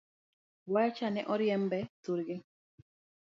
Wayacha 0.71 1.07
ne 1.11 1.21
oriembe 1.33 1.79
thurgi? 2.03 2.37